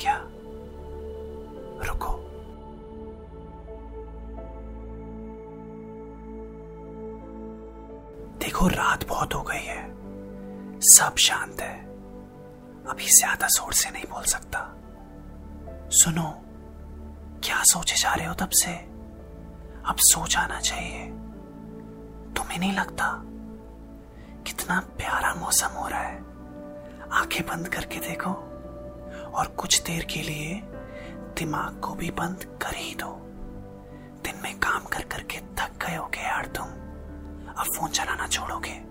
क्या? 0.00 0.20
रुको। 1.88 2.14
देखो, 8.38 8.68
रात 8.68 9.08
बहुत 9.08 9.34
हो 9.34 9.42
गई 9.42 9.64
है। 9.64 9.98
सब 10.80 11.16
शांत 11.16 11.60
है। 11.60 11.84
अभी 12.88 13.06
ज़्यादा 13.06 13.46
ज़ोर 13.46 13.72
से 13.72 13.90
नहीं 13.90 14.04
बोल 14.04 14.22
सकता। 14.22 14.74
सुनो, 15.90 16.42
क्या 17.44 17.62
सोचे 17.62 17.96
जा 17.96 18.14
रहे 18.14 18.26
हो 18.26 18.34
तब 18.34 18.48
से? 18.48 18.72
अब 19.86 19.96
सो 19.98 20.26
जाना 20.26 20.60
चाहिए। 20.60 21.06
तुम्हें 22.36 22.58
नहीं 22.58 22.72
लगता? 22.72 23.22
कितना 24.46 24.80
प्यारा 24.80 25.34
मौसम 25.34 25.66
हो 25.66 25.88
रहा 25.88 26.00
है। 26.00 26.18
आँखें 27.12 27.46
बंद 27.46 27.68
करके 27.68 27.98
देखो। 27.98 28.30
और 29.38 29.46
कुछ 29.46 29.82
देर 29.82 30.04
के 30.04 30.22
लिए 30.22 30.62
दिमाग 31.38 31.80
को 31.80 31.94
भी 31.94 32.10
बंद 32.10 32.58
कर 32.62 32.76
ही 32.76 32.94
दो। 32.94 33.18
दिन 34.24 34.40
में 34.42 34.58
काम 34.58 34.84
कर 34.84 35.02
करके 35.02 35.38
थक 35.38 35.86
गए 35.86 35.96
होगे 35.96 36.20
यार 36.20 36.46
तुम। 36.46 36.64
अब 37.54 37.64
फ़ोन 37.76 37.90
चलाना 37.90 38.26
छोड़ोगे। 38.26 38.84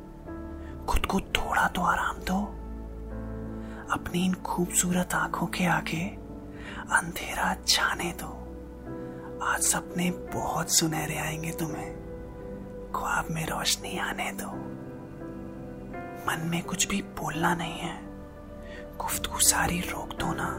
खुद 0.85 1.05
को 1.05 1.19
थोड़ा 1.19 1.67
तो 1.67 1.81
आराम 1.81 2.17
दो। 2.17 2.43
अपनी 3.93 4.25
इन 4.25 4.33
खूबसूरत 4.33 5.13
आँखों 5.13 5.47
के 5.47 5.65
आगे 5.65 6.05
अंधेरा 6.91 7.55
छाने 7.67 8.15
दो। 8.21 8.43
आज 9.45 9.61
सपने 9.61 10.11
बहुत 10.11 10.71
सुनहरे 10.71 11.17
आएँगे 11.17 11.51
तुम्हें। 11.51 11.95
ख्वाब 12.95 13.27
में 13.31 13.45
रोशनी 13.45 13.97
आने 13.97 14.31
दो। 14.31 14.47
मन 16.27 16.47
में 16.47 16.63
कुछ 16.63 16.87
भी 16.87 17.01
बोलना 17.01 17.55
नहीं 17.55 17.79
है। 17.79 18.06
गुफ्तगु 18.97 19.39
सारी 19.39 19.79
रोक 19.79 20.13
दो 20.13 20.33
ना, 20.33 20.49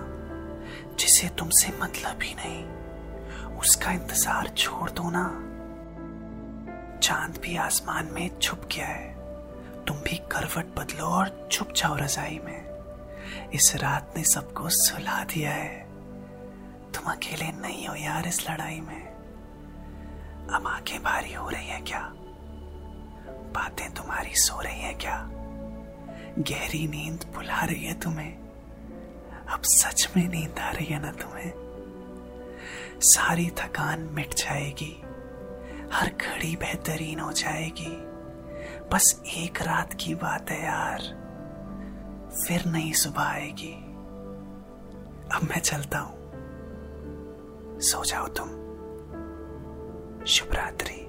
जिसे 0.97 1.28
तुमसे 1.28 1.72
मतलब 1.81 2.22
ही 2.22 2.34
नहीं। 2.34 2.64
उसका 3.58 3.92
इंतज़ार 3.92 4.48
छोड़ 4.48 4.91
दो 4.91 5.11
ना। 5.11 5.45
चाँद 7.03 7.39
भी 7.42 7.56
आसमान 7.56 8.08
में 8.12 8.39
छुप 8.39 8.69
गया 8.77 8.86
है। 8.86 9.14
तुम 9.84 9.97
भी 9.97 10.17
करवट 10.17 10.67
बदलो 10.77 11.05
और 11.05 11.48
छुप 11.53 11.72
जाओ 11.77 11.97
रजाई 11.97 12.41
में। 12.45 12.69
इस 13.55 13.77
रात 13.77 14.14
ने 14.17 14.25
सबको 14.25 14.69
सुला 14.69 15.25
दिया 15.25 15.50
है। 15.50 15.89
तुम 16.92 17.12
अकेले 17.12 17.52
नहीं 17.52 17.89
हो 17.89 17.95
यार 17.95 18.28
इस 18.28 18.50
लड़ाई 18.50 18.80
में। 18.80 19.08
अब 20.55 20.67
आँखें 20.67 21.02
भारी 21.02 21.33
हो 21.33 21.48
रही 21.48 21.69
है 21.69 21.80
क्या? 21.80 22.12
बातें 23.55 23.95
तुम्हारी 23.95 24.34
सो 24.34 24.61
रही 24.61 24.80
है 24.80 24.95
क्या? 24.95 25.30
गहरी 26.39 26.86
नींद 26.86 27.25
बुला 27.34 27.64
रही 27.64 27.84
है 27.84 28.00
तुम्हें। 28.00 28.34
अब 29.48 29.62
सच 29.62 30.08
में 30.17 30.28
नींद 30.28 30.58
आ 30.58 30.70
रही 30.70 30.86
है 30.86 31.03
ना 31.03 31.12
तुम्हें? 31.12 31.53
सारी 33.00 33.50
थकान 33.50 34.00
मिट 34.00 34.34
जाएगी। 34.34 35.03
हर 35.92 36.08
घड़ी 36.08 36.56
बेहतरीन 36.56 37.20
हो 37.20 37.33
जाएगी। 37.33 38.08
बस 38.92 39.22
एक 39.36 39.62
रात 39.62 39.95
की 39.95 40.14
बात 40.14 40.50
है 40.50 40.64
यार। 40.64 40.98
फिर 42.48 42.64
नई 42.67 42.92
सुबह 42.92 43.23
आएगी। 43.23 43.73
अब 45.36 45.42
मैं 45.42 45.61
चलता 45.61 45.98
हूँ। 45.98 46.19
सो 47.80 48.05
जाओ 48.05 48.28
तुम। 48.28 48.48
शुभ 50.25 50.55
रात्रि। 50.55 51.08